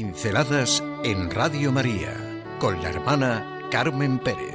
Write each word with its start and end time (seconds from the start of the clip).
Pinceladas 0.00 0.84
en 1.02 1.28
Radio 1.28 1.72
María 1.72 2.14
con 2.60 2.80
la 2.80 2.88
hermana 2.88 3.68
Carmen 3.68 4.20
Pérez. 4.20 4.54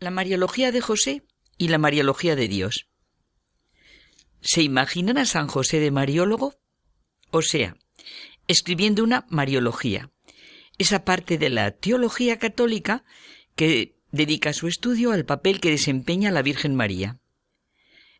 La 0.00 0.10
Mariología 0.10 0.70
de 0.70 0.82
José 0.82 1.22
y 1.56 1.68
la 1.68 1.78
Mariología 1.78 2.36
de 2.36 2.48
Dios. 2.48 2.90
¿Se 4.42 4.60
imaginan 4.60 5.16
a 5.16 5.24
San 5.24 5.46
José 5.46 5.80
de 5.80 5.90
Mariólogo? 5.90 6.52
O 7.30 7.40
sea, 7.40 7.78
escribiendo 8.48 9.02
una 9.04 9.26
Mariología, 9.28 10.10
esa 10.78 11.04
parte 11.04 11.38
de 11.38 11.50
la 11.50 11.70
teología 11.72 12.38
católica 12.38 13.04
que 13.56 13.94
dedica 14.10 14.52
su 14.52 14.68
estudio 14.68 15.12
al 15.12 15.24
papel 15.24 15.60
que 15.60 15.70
desempeña 15.70 16.30
la 16.30 16.42
Virgen 16.42 16.74
María. 16.74 17.18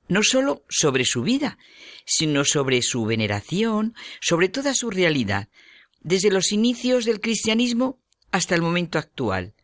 No 0.09 0.23
sólo 0.23 0.65
sobre 0.69 1.05
su 1.05 1.23
vida, 1.23 1.59
sino 2.05 2.45
sobre 2.45 2.83
su 2.83 3.05
veneración, 3.05 3.95
sobre 4.21 4.49
toda 4.49 4.75
su 4.75 4.91
realidad, 4.91 5.49
desde 6.01 6.31
los 6.31 6.53
inicios 6.53 7.05
del 7.05 7.21
cristianismo 7.21 7.99
hasta 8.31 8.55
el 8.55 8.63
momento 8.63 8.99
actual. 8.99 9.55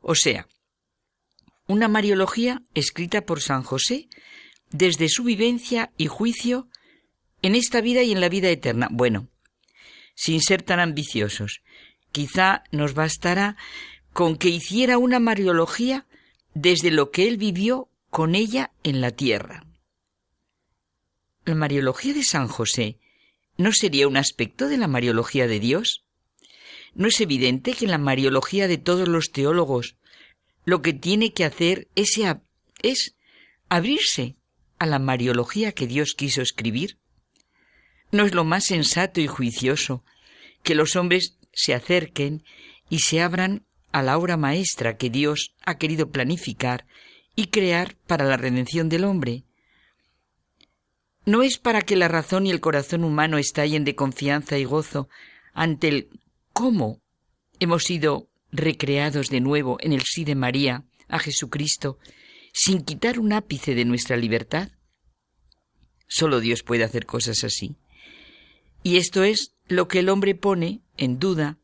O 0.00 0.14
sea, 0.14 0.48
una 1.66 1.86
Mariología 1.86 2.62
escrita 2.74 3.22
por 3.22 3.40
San 3.40 3.62
José 3.62 4.08
desde 4.70 5.08
su 5.08 5.22
vivencia 5.22 5.92
y 5.96 6.06
juicio 6.06 6.68
en 7.42 7.54
esta 7.54 7.80
vida 7.80 8.02
y 8.02 8.12
en 8.12 8.20
la 8.20 8.28
vida 8.28 8.48
eterna. 8.48 8.88
Bueno, 8.90 9.28
sin 10.18 10.42
ser 10.42 10.62
tan 10.64 10.80
ambiciosos, 10.80 11.62
quizá 12.10 12.64
nos 12.72 12.94
bastará 12.94 13.56
con 14.12 14.36
que 14.36 14.48
hiciera 14.48 14.98
una 14.98 15.20
Mariología 15.20 16.06
desde 16.54 16.90
lo 16.90 17.12
que 17.12 17.28
él 17.28 17.36
vivió 17.36 17.88
con 18.10 18.34
ella 18.34 18.72
en 18.82 19.00
la 19.00 19.12
tierra. 19.12 19.64
¿La 21.44 21.54
Mariología 21.54 22.14
de 22.14 22.24
San 22.24 22.48
José 22.48 22.98
no 23.58 23.70
sería 23.72 24.08
un 24.08 24.16
aspecto 24.16 24.68
de 24.68 24.76
la 24.76 24.88
Mariología 24.88 25.46
de 25.46 25.60
Dios? 25.60 26.04
¿No 26.94 27.06
es 27.06 27.20
evidente 27.20 27.74
que 27.74 27.84
en 27.84 27.92
la 27.92 27.98
Mariología 27.98 28.66
de 28.66 28.78
todos 28.78 29.06
los 29.06 29.30
teólogos 29.30 29.98
lo 30.64 30.82
que 30.82 30.94
tiene 30.94 31.32
que 31.32 31.44
hacer 31.44 31.86
es, 31.94 32.18
es 32.82 33.14
abrirse 33.68 34.34
a 34.80 34.86
la 34.86 34.98
Mariología 34.98 35.70
que 35.70 35.86
Dios 35.86 36.14
quiso 36.18 36.42
escribir? 36.42 36.98
¿No 38.10 38.24
es 38.24 38.34
lo 38.34 38.44
más 38.44 38.64
sensato 38.64 39.20
y 39.20 39.26
juicioso 39.26 40.04
que 40.62 40.74
los 40.74 40.96
hombres 40.96 41.36
se 41.52 41.74
acerquen 41.74 42.42
y 42.88 43.00
se 43.00 43.20
abran 43.20 43.66
a 43.92 44.02
la 44.02 44.16
obra 44.16 44.36
maestra 44.36 44.96
que 44.96 45.10
Dios 45.10 45.54
ha 45.64 45.76
querido 45.76 46.10
planificar 46.10 46.86
y 47.36 47.48
crear 47.48 47.96
para 48.06 48.24
la 48.24 48.36
redención 48.36 48.88
del 48.88 49.04
hombre? 49.04 49.44
No 51.26 51.42
es 51.42 51.58
para 51.58 51.82
que 51.82 51.96
la 51.96 52.08
razón 52.08 52.46
y 52.46 52.50
el 52.50 52.60
corazón 52.60 53.04
humano 53.04 53.36
estallen 53.36 53.84
de 53.84 53.94
confianza 53.94 54.56
y 54.58 54.64
gozo 54.64 55.08
ante 55.52 55.88
el 55.88 56.08
cómo 56.54 57.02
hemos 57.60 57.84
sido 57.84 58.30
recreados 58.50 59.28
de 59.28 59.40
nuevo 59.40 59.76
en 59.80 59.92
el 59.92 60.02
sí 60.02 60.24
de 60.24 60.34
María 60.34 60.84
a 61.08 61.18
Jesucristo, 61.18 61.98
sin 62.52 62.82
quitar 62.82 63.18
un 63.18 63.32
ápice 63.32 63.74
de 63.74 63.84
nuestra 63.84 64.16
libertad? 64.16 64.70
Solo 66.06 66.40
Dios 66.40 66.62
puede 66.62 66.84
hacer 66.84 67.04
cosas 67.04 67.44
así. 67.44 67.76
Y 68.88 68.96
esto 68.96 69.22
es 69.22 69.52
lo 69.66 69.86
que 69.86 69.98
el 69.98 70.08
hombre 70.08 70.34
pone 70.34 70.80
en 70.96 71.18
duda, 71.18 71.58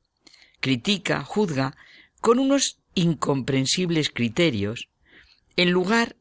critica, 0.60 1.24
juzga, 1.24 1.74
con 2.20 2.38
unos 2.38 2.80
incomprensibles 2.92 4.10
criterios, 4.10 4.90
en 5.56 5.70
lugar 5.70 6.16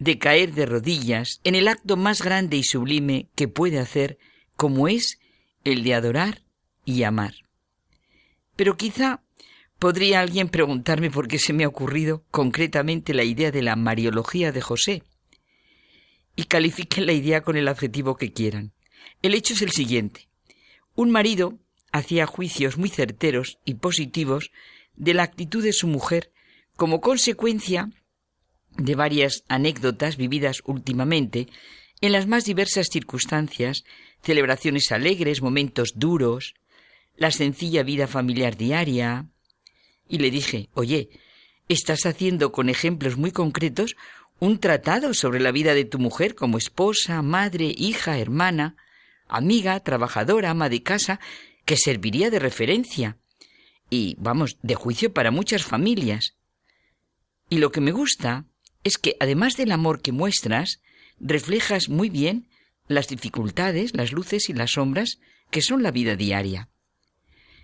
de 0.00 0.18
caer 0.18 0.54
de 0.54 0.66
rodillas 0.66 1.40
en 1.44 1.54
el 1.54 1.68
acto 1.68 1.96
más 1.96 2.22
grande 2.22 2.56
y 2.56 2.64
sublime 2.64 3.28
que 3.36 3.46
puede 3.46 3.78
hacer, 3.78 4.18
como 4.56 4.88
es 4.88 5.20
el 5.62 5.84
de 5.84 5.94
adorar 5.94 6.42
y 6.84 7.04
amar. 7.04 7.34
Pero 8.56 8.76
quizá 8.76 9.22
podría 9.78 10.18
alguien 10.18 10.48
preguntarme 10.48 11.08
por 11.08 11.28
qué 11.28 11.38
se 11.38 11.52
me 11.52 11.62
ha 11.62 11.68
ocurrido 11.68 12.24
concretamente 12.32 13.14
la 13.14 13.22
idea 13.22 13.52
de 13.52 13.62
la 13.62 13.76
Mariología 13.76 14.50
de 14.50 14.60
José. 14.60 15.04
Y 16.34 16.46
califiquen 16.46 17.06
la 17.06 17.12
idea 17.12 17.42
con 17.42 17.56
el 17.56 17.68
adjetivo 17.68 18.16
que 18.16 18.32
quieran. 18.32 18.72
El 19.22 19.34
hecho 19.34 19.54
es 19.54 19.62
el 19.62 19.70
siguiente. 19.70 20.27
Un 20.98 21.12
marido 21.12 21.60
hacía 21.92 22.26
juicios 22.26 22.76
muy 22.76 22.88
certeros 22.88 23.60
y 23.64 23.74
positivos 23.74 24.50
de 24.96 25.14
la 25.14 25.22
actitud 25.22 25.62
de 25.62 25.72
su 25.72 25.86
mujer 25.86 26.32
como 26.74 27.00
consecuencia 27.00 27.92
de 28.76 28.96
varias 28.96 29.44
anécdotas 29.46 30.16
vividas 30.16 30.60
últimamente 30.64 31.46
en 32.00 32.10
las 32.10 32.26
más 32.26 32.46
diversas 32.46 32.88
circunstancias, 32.90 33.84
celebraciones 34.24 34.90
alegres, 34.90 35.40
momentos 35.40 35.92
duros, 35.94 36.54
la 37.16 37.30
sencilla 37.30 37.84
vida 37.84 38.08
familiar 38.08 38.56
diaria. 38.56 39.28
Y 40.08 40.18
le 40.18 40.32
dije, 40.32 40.68
oye, 40.74 41.10
estás 41.68 42.06
haciendo 42.06 42.50
con 42.50 42.68
ejemplos 42.68 43.16
muy 43.16 43.30
concretos 43.30 43.94
un 44.40 44.58
tratado 44.58 45.14
sobre 45.14 45.38
la 45.38 45.52
vida 45.52 45.74
de 45.74 45.84
tu 45.84 46.00
mujer 46.00 46.34
como 46.34 46.58
esposa, 46.58 47.22
madre, 47.22 47.72
hija, 47.76 48.18
hermana, 48.18 48.74
amiga, 49.28 49.80
trabajadora, 49.80 50.50
ama 50.50 50.68
de 50.68 50.82
casa, 50.82 51.20
que 51.64 51.76
serviría 51.76 52.30
de 52.30 52.38
referencia 52.38 53.18
y, 53.90 54.16
vamos, 54.18 54.58
de 54.62 54.74
juicio 54.74 55.12
para 55.12 55.30
muchas 55.30 55.62
familias. 55.62 56.34
Y 57.48 57.58
lo 57.58 57.72
que 57.72 57.80
me 57.80 57.92
gusta 57.92 58.46
es 58.84 58.98
que, 58.98 59.16
además 59.20 59.56
del 59.56 59.72
amor 59.72 60.00
que 60.00 60.12
muestras, 60.12 60.80
reflejas 61.20 61.88
muy 61.88 62.10
bien 62.10 62.48
las 62.86 63.08
dificultades, 63.08 63.94
las 63.94 64.12
luces 64.12 64.48
y 64.48 64.54
las 64.54 64.72
sombras 64.72 65.18
que 65.50 65.62
son 65.62 65.82
la 65.82 65.90
vida 65.90 66.16
diaria. 66.16 66.68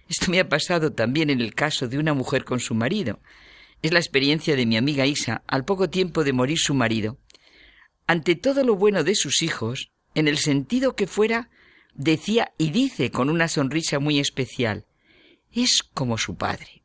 Esto 0.08 0.30
me 0.30 0.40
ha 0.40 0.48
pasado 0.48 0.92
también 0.92 1.30
en 1.30 1.40
el 1.40 1.54
caso 1.54 1.88
de 1.88 1.98
una 1.98 2.14
mujer 2.14 2.44
con 2.44 2.60
su 2.60 2.74
marido. 2.74 3.20
Es 3.82 3.92
la 3.92 3.98
experiencia 3.98 4.56
de 4.56 4.66
mi 4.66 4.76
amiga 4.76 5.06
Isa 5.06 5.42
al 5.46 5.64
poco 5.64 5.88
tiempo 5.88 6.24
de 6.24 6.32
morir 6.32 6.58
su 6.58 6.74
marido. 6.74 7.18
Ante 8.06 8.34
todo 8.34 8.64
lo 8.64 8.76
bueno 8.76 9.02
de 9.02 9.14
sus 9.14 9.42
hijos, 9.42 9.92
en 10.14 10.28
el 10.28 10.38
sentido 10.38 10.94
que 10.94 11.06
fuera, 11.06 11.50
decía 11.94 12.52
y 12.58 12.70
dice 12.70 13.10
con 13.10 13.30
una 13.30 13.48
sonrisa 13.48 13.98
muy 13.98 14.18
especial, 14.18 14.86
es 15.52 15.82
como 15.82 16.18
su 16.18 16.36
padre. 16.36 16.82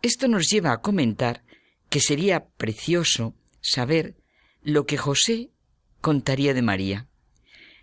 Esto 0.00 0.26
nos 0.28 0.48
lleva 0.48 0.72
a 0.72 0.80
comentar 0.80 1.44
que 1.88 2.00
sería 2.00 2.46
precioso 2.46 3.34
saber 3.60 4.16
lo 4.62 4.86
que 4.86 4.96
José 4.96 5.50
contaría 6.00 6.54
de 6.54 6.62
María. 6.62 7.08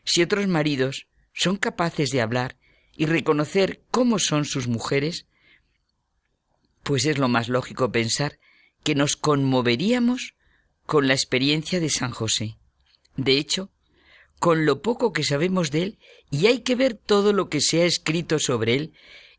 Si 0.03 0.21
otros 0.21 0.47
maridos 0.47 1.07
son 1.33 1.57
capaces 1.57 2.09
de 2.09 2.21
hablar 2.21 2.57
y 2.97 3.05
reconocer 3.05 3.83
cómo 3.91 4.19
son 4.19 4.45
sus 4.45 4.67
mujeres, 4.67 5.27
pues 6.83 7.05
es 7.05 7.17
lo 7.17 7.27
más 7.27 7.47
lógico 7.47 7.91
pensar 7.91 8.39
que 8.83 8.95
nos 8.95 9.15
conmoveríamos 9.15 10.35
con 10.85 11.07
la 11.07 11.13
experiencia 11.13 11.79
de 11.79 11.89
San 11.89 12.11
José. 12.11 12.57
De 13.15 13.37
hecho, 13.37 13.71
con 14.39 14.65
lo 14.65 14.81
poco 14.81 15.11
que 15.11 15.23
sabemos 15.23 15.69
de 15.69 15.83
él 15.83 15.99
y 16.31 16.47
hay 16.47 16.61
que 16.61 16.75
ver 16.75 16.95
todo 16.95 17.33
lo 17.33 17.49
que 17.49 17.61
se 17.61 17.81
ha 17.81 17.85
escrito 17.85 18.39
sobre 18.39 18.75
él 18.75 18.93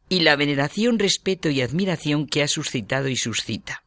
y 0.09 0.21
la 0.21 0.37
veneración, 0.37 0.99
respeto 0.99 1.49
y 1.49 1.63
admiración 1.63 2.27
que 2.27 2.43
ha 2.43 2.49
suscitado 2.49 3.09
y 3.09 3.17
suscita. 3.17 3.83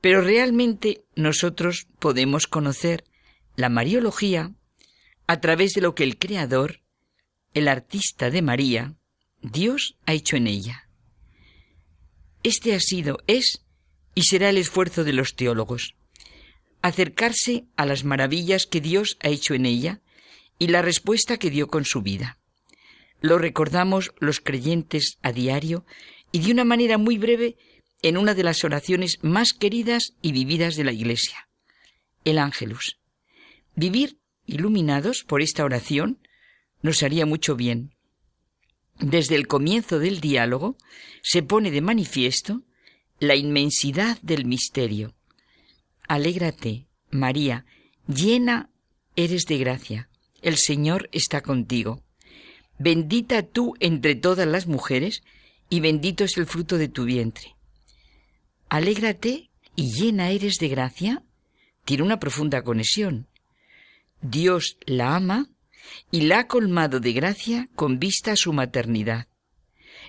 Pero 0.00 0.22
realmente 0.22 1.04
nosotros 1.14 1.86
podemos 1.98 2.46
conocer 2.46 3.04
la 3.56 3.68
Mariología 3.68 4.52
a 5.26 5.40
través 5.40 5.72
de 5.74 5.80
lo 5.80 5.94
que 5.94 6.04
el 6.04 6.18
Creador, 6.18 6.80
el 7.52 7.68
artista 7.68 8.30
de 8.30 8.42
María, 8.42 8.94
Dios 9.42 9.96
ha 10.06 10.14
hecho 10.14 10.36
en 10.36 10.46
ella. 10.46 10.88
Este 12.42 12.74
ha 12.74 12.80
sido, 12.80 13.18
es 13.26 13.64
y 14.14 14.22
será 14.22 14.50
el 14.50 14.58
esfuerzo 14.58 15.04
de 15.04 15.12
los 15.12 15.34
teólogos 15.34 15.94
acercarse 16.84 17.64
a 17.76 17.86
las 17.86 18.04
maravillas 18.04 18.66
que 18.66 18.82
Dios 18.82 19.16
ha 19.22 19.28
hecho 19.28 19.54
en 19.54 19.64
ella 19.64 20.02
y 20.58 20.66
la 20.66 20.82
respuesta 20.82 21.38
que 21.38 21.48
dio 21.48 21.68
con 21.68 21.86
su 21.86 22.02
vida. 22.02 22.38
Lo 23.22 23.38
recordamos 23.38 24.12
los 24.18 24.38
creyentes 24.40 25.16
a 25.22 25.32
diario 25.32 25.86
y 26.30 26.40
de 26.40 26.52
una 26.52 26.64
manera 26.64 26.98
muy 26.98 27.16
breve 27.16 27.56
en 28.02 28.18
una 28.18 28.34
de 28.34 28.42
las 28.42 28.64
oraciones 28.64 29.16
más 29.22 29.54
queridas 29.54 30.12
y 30.20 30.32
vividas 30.32 30.76
de 30.76 30.84
la 30.84 30.92
Iglesia, 30.92 31.48
el 32.26 32.36
Ángelus. 32.36 32.98
Vivir 33.74 34.18
iluminados 34.44 35.24
por 35.24 35.40
esta 35.40 35.64
oración 35.64 36.18
nos 36.82 37.02
haría 37.02 37.24
mucho 37.24 37.56
bien. 37.56 37.94
Desde 39.00 39.36
el 39.36 39.46
comienzo 39.46 40.00
del 40.00 40.20
diálogo 40.20 40.76
se 41.22 41.42
pone 41.42 41.70
de 41.70 41.80
manifiesto 41.80 42.60
la 43.20 43.36
inmensidad 43.36 44.20
del 44.20 44.44
misterio, 44.44 45.14
Alégrate, 46.08 46.86
María, 47.10 47.64
llena 48.06 48.70
eres 49.16 49.44
de 49.46 49.58
gracia, 49.58 50.08
el 50.42 50.56
Señor 50.58 51.08
está 51.12 51.40
contigo. 51.40 52.02
bendita 52.78 53.42
tú 53.42 53.74
entre 53.80 54.14
todas 54.14 54.46
las 54.48 54.66
mujeres, 54.66 55.22
y 55.70 55.80
bendito 55.80 56.24
es 56.24 56.36
el 56.36 56.46
fruto 56.46 56.76
de 56.76 56.88
tu 56.88 57.04
vientre. 57.04 57.54
Alégrate 58.68 59.50
y 59.76 59.92
llena 59.92 60.30
eres 60.30 60.58
de 60.58 60.68
gracia. 60.68 61.22
Tiene 61.84 62.02
una 62.02 62.18
profunda 62.18 62.62
conexión. 62.62 63.28
Dios 64.20 64.76
la 64.86 65.16
ama 65.16 65.48
y 66.10 66.22
la 66.22 66.40
ha 66.40 66.46
colmado 66.48 67.00
de 67.00 67.12
gracia 67.12 67.68
con 67.74 67.98
vista 67.98 68.32
a 68.32 68.36
su 68.36 68.52
maternidad. 68.52 69.28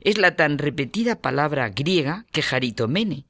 Es 0.02 0.18
la 0.18 0.36
tan 0.36 0.58
repetida 0.58 1.22
palabra 1.22 1.70
griega 1.70 2.26
que 2.32 2.42
jaritomene, 2.42 3.26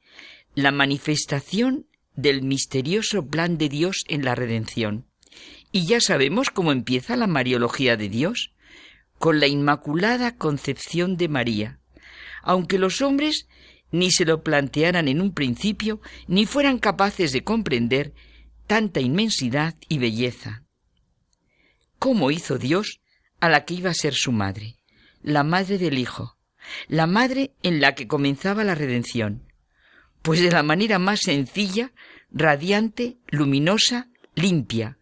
la 0.56 0.72
manifestación 0.72 1.88
del 2.16 2.42
misterioso 2.42 3.28
plan 3.28 3.58
de 3.58 3.70
Dios 3.70 4.04
en 4.08 4.24
la 4.24 4.36
redención. 4.36 5.06
Y 5.72 5.86
ya 5.86 6.00
sabemos 6.00 6.50
cómo 6.50 6.72
empieza 6.72 7.16
la 7.16 7.28
Mariología 7.28 7.98
de 7.98 8.10
Dios, 8.10 8.54
con 9.18 9.40
la 9.40 9.48
Inmaculada 9.48 10.36
Concepción 10.38 11.18
de 11.18 11.28
María, 11.28 11.80
aunque 12.44 12.78
los 12.78 13.02
hombres 13.02 13.48
ni 13.92 14.12
se 14.12 14.26
lo 14.26 14.44
plantearan 14.44 15.08
en 15.08 15.22
un 15.22 15.34
principio, 15.34 16.02
ni 16.28 16.46
fueran 16.46 16.80
capaces 16.80 17.32
de 17.32 17.44
comprender 17.44 18.14
tanta 18.68 19.00
inmensidad 19.00 19.76
y 19.88 20.00
belleza. 20.00 20.64
¿Cómo 22.00 22.32
hizo 22.32 22.58
Dios 22.58 23.00
a 23.40 23.50
la 23.50 23.64
que 23.66 23.76
iba 23.76 23.90
a 23.90 23.96
ser 23.96 24.14
su 24.14 24.32
madre, 24.32 24.78
la 25.22 25.44
madre 25.44 25.78
del 25.78 25.98
Hijo, 25.98 26.38
la 26.88 27.08
madre 27.08 27.54
en 27.64 27.80
la 27.80 27.96
que 27.96 28.08
comenzaba 28.08 28.64
la 28.64 28.76
redención? 28.76 29.45
Pues 30.26 30.42
de 30.42 30.50
la 30.50 30.64
manera 30.64 30.98
más 30.98 31.20
sencilla, 31.20 31.92
radiante, 32.32 33.20
luminosa, 33.28 34.10
limpia, 34.34 34.98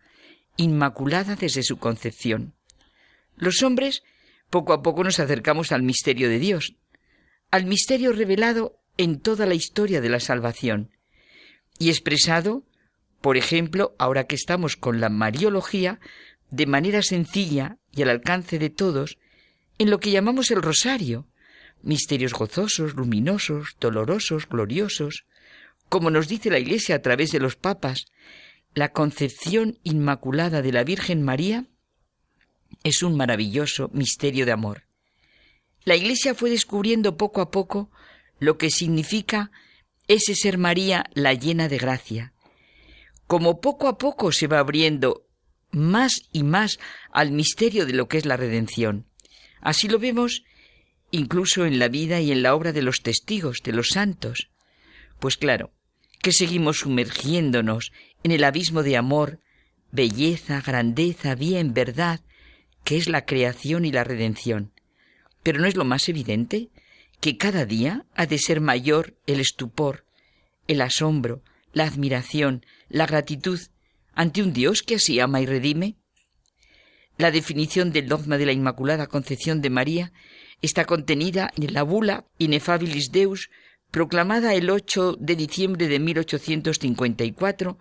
inmaculada 0.57 1.37
desde 1.37 1.63
su 1.63 1.77
concepción. 1.77 2.55
Los 3.37 3.63
hombres 3.63 4.03
poco 4.49 4.73
a 4.73 4.81
poco 4.81 5.01
nos 5.01 5.21
acercamos 5.21 5.71
al 5.71 5.81
misterio 5.81 6.27
de 6.27 6.39
Dios, 6.39 6.75
al 7.51 7.63
misterio 7.65 8.11
revelado 8.11 8.81
en 8.97 9.21
toda 9.21 9.45
la 9.45 9.53
historia 9.53 10.01
de 10.01 10.09
la 10.09 10.19
salvación 10.19 10.91
y 11.79 11.87
expresado, 11.87 12.65
por 13.21 13.37
ejemplo, 13.37 13.95
ahora 13.99 14.25
que 14.25 14.35
estamos 14.35 14.75
con 14.75 14.99
la 14.99 15.07
Mariología, 15.07 16.01
de 16.51 16.65
manera 16.65 17.01
sencilla 17.01 17.77
y 17.93 18.01
al 18.01 18.09
alcance 18.09 18.59
de 18.59 18.69
todos, 18.69 19.17
en 19.77 19.89
lo 19.89 20.01
que 20.01 20.11
llamamos 20.11 20.51
el 20.51 20.61
rosario, 20.61 21.29
misterios 21.83 22.33
gozosos, 22.33 22.95
luminosos, 22.95 23.75
dolorosos, 23.79 24.47
gloriosos, 24.47 25.25
como 25.89 26.09
nos 26.09 26.27
dice 26.27 26.49
la 26.49 26.59
Iglesia 26.59 26.95
a 26.95 27.01
través 27.01 27.31
de 27.31 27.39
los 27.39 27.55
papas, 27.55 28.05
la 28.73 28.91
concepción 28.91 29.77
inmaculada 29.83 30.61
de 30.61 30.71
la 30.71 30.83
Virgen 30.83 31.21
María 31.21 31.65
es 32.83 33.03
un 33.03 33.15
maravilloso 33.15 33.89
misterio 33.93 34.45
de 34.45 34.51
amor. 34.51 34.83
La 35.83 35.95
Iglesia 35.95 36.33
fue 36.33 36.49
descubriendo 36.49 37.17
poco 37.17 37.41
a 37.41 37.51
poco 37.51 37.91
lo 38.39 38.57
que 38.57 38.71
significa 38.71 39.51
ese 40.07 40.33
ser 40.35 40.57
María 40.57 41.05
la 41.13 41.33
llena 41.33 41.67
de 41.67 41.77
gracia. 41.77 42.33
Como 43.27 43.61
poco 43.61 43.87
a 43.87 43.97
poco 43.97 44.31
se 44.31 44.47
va 44.47 44.59
abriendo 44.59 45.27
más 45.71 46.13
y 46.31 46.43
más 46.43 46.79
al 47.11 47.31
misterio 47.31 47.85
de 47.85 47.93
lo 47.93 48.07
que 48.07 48.17
es 48.17 48.25
la 48.25 48.37
redención. 48.37 49.05
Así 49.61 49.87
lo 49.87 49.99
vemos 49.99 50.43
incluso 51.13 51.65
en 51.65 51.77
la 51.77 51.87
vida 51.87 52.19
y 52.21 52.31
en 52.31 52.41
la 52.41 52.55
obra 52.55 52.73
de 52.73 52.81
los 52.81 53.01
testigos, 53.03 53.61
de 53.63 53.71
los 53.71 53.89
santos. 53.89 54.49
Pues 55.19 55.37
claro, 55.37 55.71
que 56.21 56.31
seguimos 56.31 56.79
sumergiéndonos 56.79 57.91
en 58.23 58.31
el 58.31 58.43
abismo 58.43 58.81
de 58.81 58.97
amor, 58.97 59.39
belleza, 59.91 60.61
grandeza, 60.65 61.35
bien, 61.35 61.73
verdad, 61.73 62.21
que 62.83 62.97
es 62.97 63.07
la 63.07 63.25
creación 63.25 63.85
y 63.85 63.91
la 63.91 64.03
redención. 64.03 64.71
Pero 65.43 65.59
¿no 65.59 65.67
es 65.67 65.75
lo 65.75 65.85
más 65.85 66.09
evidente? 66.09 66.69
que 67.23 67.37
cada 67.37 67.65
día 67.65 68.05
ha 68.15 68.25
de 68.25 68.37
ser 68.37 68.59
mayor 68.59 69.15
el 69.27 69.39
estupor, 69.39 70.03
el 70.67 70.81
asombro, 70.81 71.41
la 71.71 71.85
admiración, 71.85 72.65
la 72.89 73.05
gratitud 73.05 73.61
ante 74.13 74.43
un 74.43 74.51
Dios 74.51 74.81
que 74.81 74.95
así 74.95 75.21
ama 75.21 75.39
y 75.39 75.45
redime? 75.45 75.95
La 77.17 77.31
definición 77.31 77.93
del 77.93 78.09
dogma 78.09 78.37
de 78.37 78.45
la 78.45 78.51
Inmaculada 78.51 79.07
Concepción 79.07 79.61
de 79.61 79.69
María 79.69 80.11
está 80.61 80.85
contenida 80.85 81.51
en 81.57 81.73
la 81.73 81.83
bula 81.83 82.25
Inefabilis 82.37 83.11
Deus, 83.11 83.49
proclamada 83.91 84.53
el 84.53 84.69
8 84.69 85.17
de 85.19 85.35
diciembre 85.35 85.87
de 85.87 85.99
1854 85.99 87.77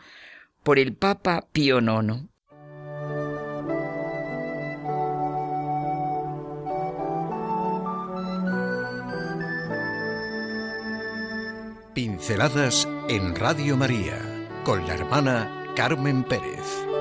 por 0.62 0.78
el 0.78 0.94
Papa 0.94 1.46
Pío 1.52 1.80
IX. 1.80 2.28
Pinceladas 11.94 12.88
en 13.08 13.34
Radio 13.34 13.76
María 13.76 14.18
con 14.64 14.86
la 14.86 14.94
hermana 14.94 15.66
Carmen 15.76 16.24
Pérez. 16.24 16.91